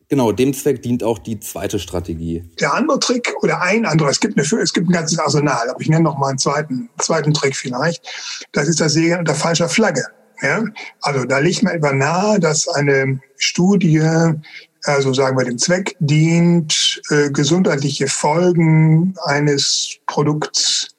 genau 0.09 0.31
dem 0.31 0.53
Zweck 0.53 0.81
dient 0.81 1.03
auch 1.03 1.19
die 1.19 1.39
zweite 1.39 1.79
Strategie. 1.79 2.49
Der 2.59 2.73
andere 2.73 2.99
Trick 2.99 3.33
oder 3.41 3.61
ein 3.61 3.85
anderer, 3.85 4.09
es 4.09 4.19
gibt, 4.19 4.37
eine, 4.37 4.61
es 4.61 4.73
gibt 4.73 4.89
ein 4.89 4.93
ganzes 4.93 5.19
Arsenal, 5.19 5.69
aber 5.69 5.81
ich 5.81 5.89
nenne 5.89 6.03
noch 6.03 6.17
mal 6.17 6.29
einen 6.29 6.37
zweiten, 6.37 6.89
zweiten 6.99 7.33
Trick 7.33 7.55
vielleicht. 7.55 8.05
Das 8.51 8.67
ist 8.67 8.79
das 8.79 8.93
Segeln 8.93 9.19
unter 9.19 9.35
falscher 9.35 9.69
Flagge. 9.69 10.03
Ja? 10.41 10.63
Also 11.01 11.25
da 11.25 11.39
liegt 11.39 11.63
mir 11.63 11.73
etwa 11.73 11.93
nahe, 11.93 12.39
dass 12.39 12.67
eine 12.67 13.19
Studie 13.37 14.01
also 14.83 15.13
sagen 15.13 15.37
wir 15.37 15.45
dem 15.45 15.57
Zweck 15.57 15.95
dient, 15.99 17.01
äh, 17.09 17.29
gesundheitliche 17.29 18.07
Folgen 18.07 19.15
eines 19.25 19.97
Produkts 20.05 20.95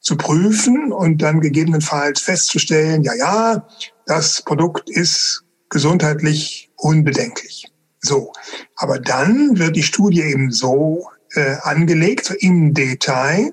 zu 0.00 0.16
prüfen 0.16 0.92
und 0.92 1.20
dann 1.22 1.40
gegebenenfalls 1.40 2.20
festzustellen, 2.20 3.02
ja, 3.02 3.14
ja, 3.14 3.68
das 4.06 4.42
Produkt 4.42 4.88
ist 4.88 5.44
gesundheitlich 5.68 6.70
unbedenklich. 6.76 7.66
So. 8.00 8.32
Aber 8.76 8.98
dann 8.98 9.58
wird 9.58 9.76
die 9.76 9.82
Studie 9.82 10.22
eben 10.22 10.50
so 10.50 11.08
äh, 11.34 11.56
angelegt, 11.62 12.34
im 12.40 12.72
Detail, 12.72 13.52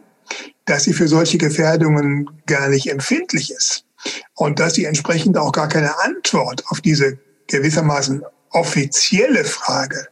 dass 0.66 0.84
sie 0.84 0.94
für 0.94 1.08
solche 1.08 1.38
Gefährdungen 1.38 2.30
gar 2.46 2.70
nicht 2.70 2.90
empfindlich 2.90 3.52
ist. 3.52 3.86
Und 4.36 4.60
dass 4.60 4.76
sie 4.76 4.86
entsprechend 4.86 5.38
auch 5.38 5.52
gar 5.52 5.68
keine 5.68 6.00
Antwort 6.00 6.64
auf 6.68 6.80
diese 6.80 7.18
gewissermaßen 7.48 8.24
offizielle 8.52 9.44
Frage 9.44 10.08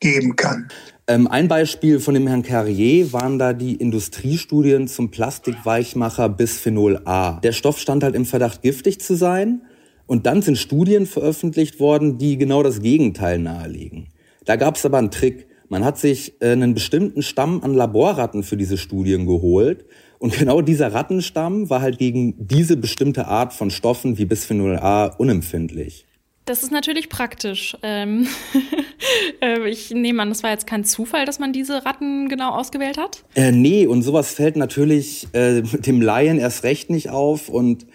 geben 0.00 0.36
kann. 0.36 0.68
Ähm, 1.08 1.28
ein 1.28 1.46
Beispiel 1.46 2.00
von 2.00 2.14
dem 2.14 2.26
Herrn 2.26 2.42
Carrier 2.42 3.12
waren 3.12 3.38
da 3.38 3.52
die 3.52 3.76
Industriestudien 3.76 4.88
zum 4.88 5.10
Plastikweichmacher 5.10 6.28
Bisphenol 6.28 7.00
A. 7.04 7.38
Der 7.40 7.52
Stoff 7.52 7.78
stand 7.78 8.02
halt 8.02 8.16
im 8.16 8.26
Verdacht, 8.26 8.62
giftig 8.62 9.00
zu 9.00 9.14
sein. 9.14 9.62
Und 10.06 10.26
dann 10.26 10.42
sind 10.42 10.58
Studien 10.58 11.06
veröffentlicht 11.06 11.80
worden, 11.80 12.18
die 12.18 12.38
genau 12.38 12.62
das 12.62 12.80
Gegenteil 12.80 13.38
nahelegen. 13.38 14.08
Da 14.44 14.56
gab 14.56 14.76
es 14.76 14.84
aber 14.84 14.98
einen 14.98 15.10
Trick. 15.10 15.48
Man 15.68 15.84
hat 15.84 15.98
sich 15.98 16.40
äh, 16.40 16.52
einen 16.52 16.74
bestimmten 16.74 17.22
Stamm 17.22 17.62
an 17.62 17.74
Laborratten 17.74 18.42
für 18.42 18.56
diese 18.56 18.78
Studien 18.78 19.26
geholt. 19.26 19.84
Und 20.18 20.36
genau 20.38 20.60
dieser 20.60 20.92
Rattenstamm 20.92 21.70
war 21.70 21.82
halt 21.82 21.98
gegen 21.98 22.34
diese 22.38 22.76
bestimmte 22.76 23.26
Art 23.26 23.52
von 23.52 23.70
Stoffen 23.70 24.18
wie 24.18 24.24
Bisphenol 24.24 24.76
A 24.78 25.06
unempfindlich. 25.06 26.06
Das 26.46 26.62
ist 26.62 26.70
natürlich 26.70 27.08
praktisch. 27.08 27.76
Ähm 27.82 28.28
äh, 29.42 29.68
ich 29.68 29.90
nehme 29.90 30.22
an, 30.22 30.28
das 30.28 30.44
war 30.44 30.50
jetzt 30.50 30.66
kein 30.66 30.84
Zufall, 30.84 31.26
dass 31.26 31.40
man 31.40 31.52
diese 31.52 31.84
Ratten 31.84 32.28
genau 32.28 32.52
ausgewählt 32.52 32.98
hat? 32.98 33.24
Äh, 33.34 33.50
nee, 33.50 33.86
und 33.86 34.02
sowas 34.02 34.32
fällt 34.32 34.56
natürlich 34.56 35.26
äh, 35.32 35.62
dem 35.62 36.00
Laien 36.00 36.38
erst 36.38 36.62
recht 36.62 36.88
nicht 36.88 37.10
auf 37.10 37.48
und 37.48 37.86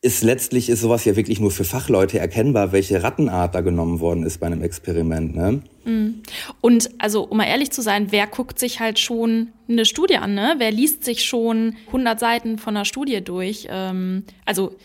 ist 0.00 0.24
letztlich 0.24 0.68
ist 0.68 0.80
sowas 0.80 1.04
ja 1.04 1.14
wirklich 1.14 1.38
nur 1.38 1.52
für 1.52 1.62
Fachleute 1.62 2.18
erkennbar, 2.18 2.72
welche 2.72 3.02
Rattenart 3.02 3.54
da 3.54 3.60
genommen 3.60 4.00
worden 4.00 4.24
ist 4.24 4.38
bei 4.38 4.46
einem 4.46 4.62
Experiment. 4.62 5.34
Ne? 5.34 5.62
Mhm. 5.84 6.22
Und 6.60 6.90
also, 6.98 7.22
um 7.22 7.36
mal 7.36 7.46
ehrlich 7.46 7.70
zu 7.70 7.82
sein, 7.82 8.08
wer 8.10 8.26
guckt 8.26 8.58
sich 8.58 8.80
halt 8.80 8.98
schon 8.98 9.52
eine 9.68 9.84
Studie 9.84 10.16
an? 10.16 10.34
Ne? 10.34 10.54
Wer 10.58 10.72
liest 10.72 11.04
sich 11.04 11.24
schon 11.24 11.76
100 11.86 12.18
Seiten 12.18 12.58
von 12.58 12.76
einer 12.76 12.84
Studie 12.84 13.22
durch? 13.22 13.68
Ähm, 13.70 14.24
also 14.44 14.76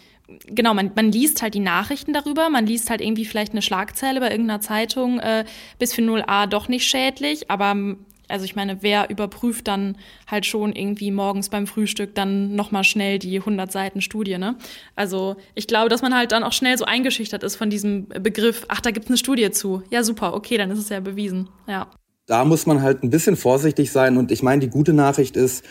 genau, 0.46 0.74
man, 0.74 0.92
man 0.96 1.12
liest 1.12 1.42
halt 1.42 1.54
die 1.54 1.60
Nachrichten 1.60 2.14
darüber, 2.14 2.50
man 2.50 2.66
liest 2.66 2.90
halt 2.90 3.02
irgendwie 3.02 3.26
vielleicht 3.26 3.54
eine 3.54 3.62
Schlagzeile 3.62 4.20
bei 4.20 4.32
irgendeiner 4.32 4.62
Zeitung, 4.62 5.20
äh, 5.20 5.46
bis 5.80 5.94
für 5.94 6.02
0a 6.02 6.48
doch 6.48 6.68
nicht 6.68 6.86
schädlich, 6.86 7.50
aber 7.50 7.76
also 8.30 8.46
ich 8.46 8.56
meine, 8.56 8.84
wer 8.84 9.10
überprüft 9.10 9.68
dann 9.68 9.98
halt 10.30 10.46
schon 10.46 10.74
irgendwie 10.74 11.12
morgens 11.12 11.50
beim 11.50 11.66
Frühstück 11.66 12.14
dann 12.16 12.56
nochmal 12.56 12.84
schnell 12.84 13.20
die 13.20 13.40
100 13.40 13.72
Seiten 13.72 14.02
Studie, 14.02 14.38
ne? 14.38 14.56
Also 14.96 15.38
ich 15.56 15.68
glaube, 15.68 15.90
dass 15.90 16.02
man 16.02 16.14
halt 16.14 16.34
dann 16.34 16.44
auch 16.44 16.52
schnell 16.52 16.78
so 16.78 16.86
eingeschüchtert 16.86 17.44
ist 17.44 17.56
von 17.56 17.70
diesem 17.70 18.08
Begriff, 18.08 18.66
ach, 18.68 18.82
da 18.82 18.92
gibt's 18.92 19.10
eine 19.10 19.18
Studie 19.18 19.50
zu. 19.52 19.84
Ja, 19.92 20.04
super, 20.04 20.34
okay, 20.34 20.58
dann 20.58 20.72
ist 20.72 20.80
es 20.80 20.90
ja 20.90 21.00
bewiesen, 21.00 21.50
ja. 21.68 21.88
Da 22.26 22.44
muss 22.44 22.66
man 22.66 22.82
halt 22.82 23.04
ein 23.04 23.10
bisschen 23.10 23.38
vorsichtig 23.38 23.92
sein 23.92 24.18
und 24.18 24.32
ich 24.32 24.44
meine, 24.44 24.60
die 24.60 24.70
gute 24.70 24.92
Nachricht 24.92 25.38
ist, 25.38 25.64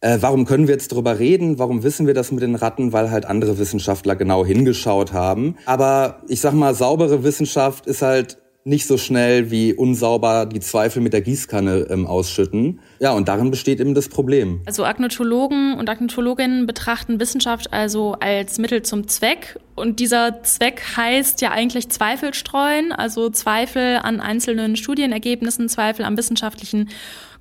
äh, 0.00 0.18
warum 0.20 0.44
können 0.44 0.66
wir 0.68 0.74
jetzt 0.74 0.92
darüber 0.92 1.18
reden? 1.18 1.58
Warum 1.58 1.82
wissen 1.82 2.06
wir 2.06 2.14
das 2.14 2.32
mit 2.32 2.42
den 2.42 2.54
Ratten? 2.54 2.92
Weil 2.92 3.10
halt 3.10 3.26
andere 3.26 3.58
Wissenschaftler 3.58 4.16
genau 4.16 4.44
hingeschaut 4.44 5.12
haben. 5.12 5.56
Aber 5.64 6.22
ich 6.28 6.40
sag 6.40 6.52
mal, 6.52 6.74
saubere 6.74 7.24
Wissenschaft 7.24 7.86
ist 7.86 8.02
halt 8.02 8.38
nicht 8.66 8.88
so 8.88 8.98
schnell 8.98 9.52
wie 9.52 9.72
unsauber 9.72 10.44
die 10.44 10.58
Zweifel 10.58 11.00
mit 11.00 11.12
der 11.12 11.20
Gießkanne 11.20 11.86
ähm, 11.88 12.04
ausschütten. 12.04 12.80
Ja, 12.98 13.12
und 13.12 13.28
darin 13.28 13.52
besteht 13.52 13.78
eben 13.78 13.94
das 13.94 14.08
Problem. 14.08 14.60
Also 14.66 14.84
Agnotologen 14.84 15.74
und 15.74 15.88
Agnotologinnen 15.88 16.66
betrachten 16.66 17.20
Wissenschaft 17.20 17.72
also 17.72 18.16
als 18.18 18.58
Mittel 18.58 18.82
zum 18.82 19.06
Zweck. 19.06 19.60
Und 19.76 20.00
dieser 20.00 20.42
Zweck 20.42 20.82
heißt 20.96 21.40
ja 21.42 21.52
eigentlich 21.52 21.90
Zweifel 21.90 22.34
streuen, 22.34 22.90
also 22.90 23.30
Zweifel 23.30 24.00
an 24.02 24.20
einzelnen 24.20 24.74
Studienergebnissen, 24.74 25.68
Zweifel 25.68 26.04
am 26.04 26.16
wissenschaftlichen 26.16 26.88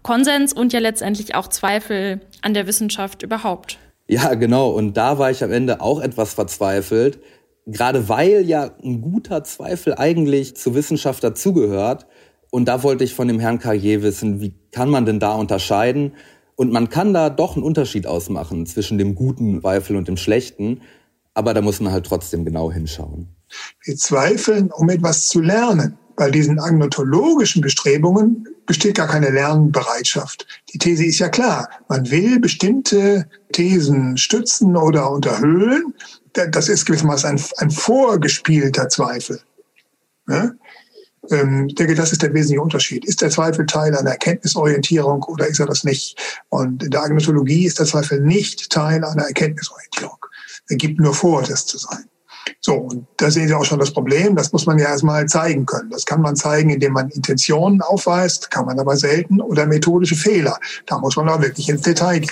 Konsens 0.05 0.53
und 0.53 0.71
ja 0.71 0.79
letztendlich 0.79 1.33
auch 1.33 1.47
Zweifel 1.47 2.21
an 2.43 2.53
der 2.53 2.67
Wissenschaft 2.67 3.23
überhaupt. 3.23 3.79
Ja, 4.07 4.35
genau. 4.35 4.69
Und 4.69 4.97
da 4.97 5.17
war 5.17 5.31
ich 5.31 5.43
am 5.43 5.51
Ende 5.51 5.81
auch 5.81 5.99
etwas 5.99 6.35
verzweifelt. 6.35 7.17
Gerade 7.65 8.07
weil 8.07 8.45
ja 8.45 8.69
ein 8.83 9.01
guter 9.01 9.43
Zweifel 9.43 9.95
eigentlich 9.95 10.55
zu 10.55 10.75
Wissenschaft 10.75 11.23
dazugehört. 11.23 12.05
Und 12.51 12.65
da 12.67 12.83
wollte 12.83 13.03
ich 13.03 13.15
von 13.15 13.27
dem 13.27 13.39
Herrn 13.39 13.57
Carrier 13.57 14.03
wissen, 14.03 14.41
wie 14.41 14.53
kann 14.71 14.91
man 14.91 15.07
denn 15.07 15.19
da 15.19 15.33
unterscheiden? 15.33 16.13
Und 16.55 16.71
man 16.71 16.89
kann 16.89 17.11
da 17.11 17.31
doch 17.31 17.55
einen 17.55 17.63
Unterschied 17.63 18.05
ausmachen 18.05 18.67
zwischen 18.67 18.99
dem 18.99 19.15
guten 19.15 19.61
Zweifel 19.61 19.95
und 19.95 20.07
dem 20.07 20.17
schlechten. 20.17 20.81
Aber 21.33 21.55
da 21.55 21.63
muss 21.63 21.79
man 21.79 21.91
halt 21.91 22.05
trotzdem 22.05 22.45
genau 22.45 22.71
hinschauen. 22.71 23.35
Wir 23.83 23.95
zweifeln, 23.95 24.71
um 24.71 24.87
etwas 24.87 25.29
zu 25.29 25.41
lernen. 25.41 25.97
Bei 26.15 26.31
diesen 26.31 26.59
agnotologischen 26.59 27.61
Bestrebungen 27.61 28.47
besteht 28.65 28.95
gar 28.95 29.07
keine 29.07 29.29
Lernbereitschaft. 29.29 30.47
Die 30.73 30.77
These 30.77 31.05
ist 31.05 31.19
ja 31.19 31.29
klar. 31.29 31.69
Man 31.89 32.09
will 32.09 32.39
bestimmte 32.39 33.27
Thesen 33.51 34.17
stützen 34.17 34.77
oder 34.77 35.11
unterhöhlen. 35.11 35.93
Das 36.33 36.69
ist 36.69 36.85
gewissermaßen 36.85 37.29
ein, 37.29 37.41
ein 37.57 37.71
vorgespielter 37.71 38.89
Zweifel. 38.89 39.41
Ähm, 41.31 41.67
ich 41.67 41.75
denke, 41.75 41.95
das 41.95 42.11
ist 42.11 42.21
der 42.21 42.33
wesentliche 42.33 42.61
Unterschied. 42.61 43.05
Ist 43.05 43.21
der 43.21 43.29
Zweifel 43.29 43.65
Teil 43.65 43.95
einer 43.95 44.11
Erkenntnisorientierung 44.11 45.23
oder 45.23 45.47
ist 45.47 45.59
er 45.59 45.65
das 45.65 45.83
nicht? 45.83 46.17
Und 46.49 46.83
in 46.83 46.91
der 46.91 47.03
Agnotologie 47.03 47.65
ist 47.65 47.79
der 47.79 47.85
Zweifel 47.85 48.21
nicht 48.21 48.69
Teil 48.69 49.03
einer 49.03 49.23
Erkenntnisorientierung. 49.23 50.17
Er 50.69 50.77
gibt 50.77 50.99
nur 50.99 51.13
vor, 51.13 51.43
das 51.43 51.65
zu 51.65 51.77
sein. 51.77 52.05
So, 52.61 52.73
und 52.75 53.07
da 53.17 53.31
sehen 53.31 53.47
Sie 53.47 53.53
auch 53.53 53.65
schon 53.65 53.79
das 53.79 53.91
Problem. 53.91 54.35
Das 54.35 54.51
muss 54.51 54.65
man 54.65 54.77
ja 54.77 54.85
erstmal 54.85 55.25
zeigen 55.25 55.65
können. 55.65 55.89
Das 55.89 56.05
kann 56.05 56.21
man 56.21 56.35
zeigen, 56.35 56.69
indem 56.69 56.93
man 56.93 57.09
Intentionen 57.09 57.81
aufweist, 57.81 58.51
kann 58.51 58.65
man 58.65 58.79
aber 58.79 58.97
selten, 58.97 59.41
oder 59.41 59.65
methodische 59.65 60.15
Fehler. 60.15 60.59
Da 60.85 60.99
muss 60.99 61.15
man 61.15 61.29
auch 61.29 61.41
wirklich 61.41 61.69
ins 61.69 61.81
Detail 61.81 62.19
gehen. 62.19 62.31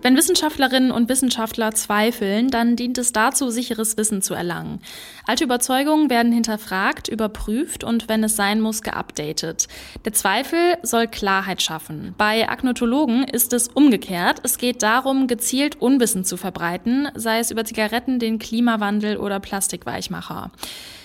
Wenn 0.00 0.16
Wissenschaftlerinnen 0.16 0.92
und 0.92 1.08
Wissenschaftler 1.08 1.72
zweifeln, 1.72 2.48
dann 2.48 2.76
dient 2.76 2.98
es 2.98 3.12
dazu, 3.12 3.50
sicheres 3.50 3.96
Wissen 3.96 4.22
zu 4.22 4.34
erlangen. 4.34 4.80
Alte 5.26 5.44
Überzeugungen 5.44 6.08
werden 6.08 6.32
hinterfragt, 6.32 7.08
überprüft 7.08 7.82
und 7.82 8.08
wenn 8.08 8.22
es 8.22 8.36
sein 8.36 8.60
muss, 8.60 8.82
geupdatet. 8.82 9.66
Der 10.04 10.12
Zweifel 10.12 10.76
soll 10.82 11.08
Klarheit 11.08 11.62
schaffen. 11.62 12.14
Bei 12.16 12.48
Agnotologen 12.48 13.24
ist 13.24 13.52
es 13.52 13.68
umgekehrt. 13.68 14.40
Es 14.44 14.58
geht 14.58 14.82
darum, 14.82 15.26
gezielt 15.26 15.80
Unwissen 15.80 16.24
zu 16.24 16.36
verbreiten, 16.36 17.08
sei 17.14 17.40
es 17.40 17.50
über 17.50 17.64
Zigaretten, 17.64 18.18
den 18.18 18.38
Klimawandel 18.38 19.16
oder 19.16 19.40
Plastikweichmacher. 19.40 20.52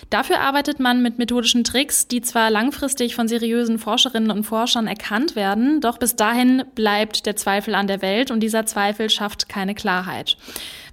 Dafür 0.10 0.40
arbeitet 0.40 0.80
man 0.80 1.02
mit 1.02 1.18
methodischen 1.18 1.64
Tricks, 1.64 2.08
die 2.08 2.22
zwar 2.22 2.50
langfristig 2.50 3.16
von 3.16 3.28
seriösen 3.28 3.80
Forscherinnen 3.80 4.32
und 4.32 4.44
Forschern 4.44 4.88
erkannt 4.88 5.36
werden, 5.36 5.82
doch 5.82 5.98
bis 5.98 6.16
dahin 6.16 6.64
bleibt 6.76 7.26
der 7.26 7.36
Zweifel 7.36 7.76
an 7.76 7.88
der 7.88 8.02
Welt 8.02 8.32
und 8.32 8.42
dieser 8.42 8.66
Zweifel 8.66 9.10
schafft 9.10 9.50
keine 9.50 9.76
Klarheit. 9.76 10.38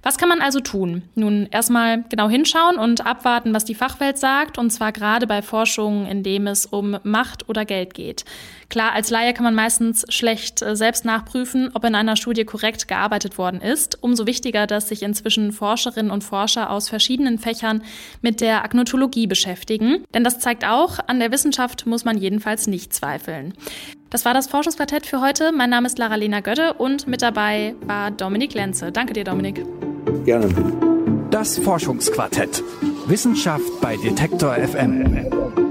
Was 0.03 0.17
kann 0.17 0.29
man 0.29 0.41
also 0.41 0.59
tun? 0.59 1.03
Nun, 1.13 1.47
erstmal 1.51 2.03
genau 2.09 2.27
hinschauen 2.27 2.77
und 2.77 3.05
abwarten, 3.05 3.53
was 3.53 3.65
die 3.65 3.75
Fachwelt 3.75 4.17
sagt, 4.17 4.57
und 4.57 4.71
zwar 4.71 4.91
gerade 4.91 5.27
bei 5.27 5.41
Forschungen, 5.43 6.07
in 6.07 6.23
dem 6.23 6.47
es 6.47 6.65
um 6.65 6.97
Macht 7.03 7.47
oder 7.49 7.65
Geld 7.65 7.93
geht. 7.93 8.25
Klar, 8.69 8.93
als 8.93 9.09
Laie 9.09 9.33
kann 9.33 9.43
man 9.43 9.53
meistens 9.53 10.05
schlecht 10.09 10.61
äh, 10.61 10.75
selbst 10.75 11.05
nachprüfen, 11.05 11.71
ob 11.73 11.83
in 11.83 11.93
einer 11.93 12.15
Studie 12.15 12.45
korrekt 12.45 12.87
gearbeitet 12.87 13.37
worden 13.37 13.61
ist. 13.61 14.01
Umso 14.01 14.25
wichtiger, 14.25 14.65
dass 14.65 14.87
sich 14.89 15.03
inzwischen 15.03 15.51
Forscherinnen 15.51 16.11
und 16.11 16.23
Forscher 16.23 16.69
aus 16.69 16.89
verschiedenen 16.89 17.37
Fächern 17.37 17.83
mit 18.21 18.41
der 18.41 18.63
Agnotologie 18.63 19.27
beschäftigen. 19.27 20.03
Denn 20.13 20.23
das 20.23 20.39
zeigt 20.39 20.65
auch, 20.65 20.99
an 21.07 21.19
der 21.19 21.31
Wissenschaft 21.31 21.85
muss 21.85 22.05
man 22.05 22.17
jedenfalls 22.17 22.65
nicht 22.65 22.93
zweifeln. 22.93 23.53
Das 24.09 24.25
war 24.25 24.33
das 24.33 24.47
Forschungsquartett 24.47 25.05
für 25.05 25.21
heute. 25.21 25.51
Mein 25.51 25.69
Name 25.69 25.87
ist 25.87 25.97
Lara-Lena 25.97 26.39
Götte 26.39 26.73
und 26.73 27.07
mit 27.07 27.21
dabei 27.21 27.75
war 27.81 28.09
Dominik 28.09 28.53
Lenze. 28.53 28.91
Danke 28.91 29.13
dir, 29.13 29.23
Dominik. 29.23 29.65
Gerne. 30.25 30.49
Das 31.31 31.57
Forschungsquartett. 31.57 32.63
Wissenschaft 33.07 33.81
bei 33.81 33.97
Detektor 33.97 34.53
FM. 34.55 35.70